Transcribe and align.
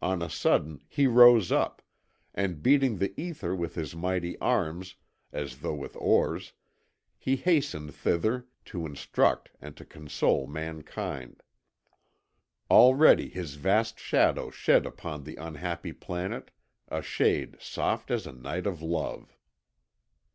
On 0.00 0.22
a 0.22 0.30
sudden 0.30 0.80
he 0.88 1.06
rose 1.06 1.52
up, 1.52 1.82
and 2.34 2.62
beating 2.62 2.96
the 2.96 3.12
ether 3.20 3.54
with 3.54 3.74
his 3.74 3.94
mighty 3.94 4.38
arms, 4.38 4.94
as 5.34 5.58
though 5.60 5.74
with 5.74 5.94
oars, 5.96 6.54
he 7.18 7.36
hastened 7.36 7.94
thither 7.94 8.46
to 8.72 8.86
instruct 8.86 9.50
and 9.60 9.76
to 9.76 9.84
console 9.84 10.46
mankind. 10.46 11.42
Already 12.70 13.28
his 13.28 13.56
vast 13.56 13.98
shadow 13.98 14.48
shed 14.48 14.86
upon 14.86 15.24
the 15.24 15.36
unhappy 15.36 15.92
planet 15.92 16.52
a 16.88 17.02
shade 17.02 17.60
soft 17.60 18.10
as 18.10 18.26
a 18.26 18.32
night 18.32 18.66
of 18.66 18.80
love. 18.80 19.36